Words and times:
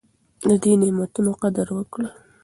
د 0.47 0.49
دې 0.63 0.73
نعمتونو 0.81 1.31
قدر 1.41 1.67
وکړئ. 1.77 2.09